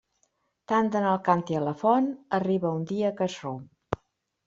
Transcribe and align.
Tant 0.73 0.89
d'anar 0.95 1.11
el 1.17 1.19
càntir 1.27 1.59
a 1.61 1.63
la 1.67 1.75
font, 1.83 2.09
arriba 2.41 2.75
un 2.81 2.91
dia 2.97 3.15
que 3.21 3.29
es 3.33 3.41
romp. 3.47 3.65